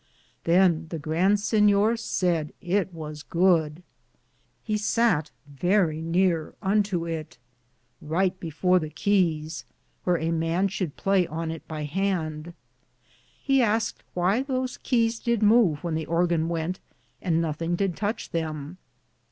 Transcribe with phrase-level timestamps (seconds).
[0.45, 3.83] Than the Grand Sinyor sayed it was good.
[4.63, 7.37] He satt verrie neare vnto it,
[8.03, 9.65] ryghte before the Keaes (keys),
[10.07, 12.55] wheare a man should playe on it by hande.
[13.43, 16.79] He asked whye those keaes did move when the orgon wente
[17.21, 18.79] and nothinge did tuche them.